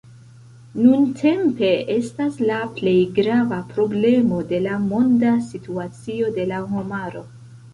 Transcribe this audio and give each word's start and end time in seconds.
Nuntempe 0.85 1.69
estas 1.95 2.39
la 2.51 2.57
plej 2.79 2.95
grava 3.19 3.59
problemo 3.75 4.41
de 4.55 4.63
la 4.67 4.81
monda 4.87 5.35
situacio 5.51 6.33
de 6.41 6.49
la 6.55 6.65
homaro. 6.75 7.27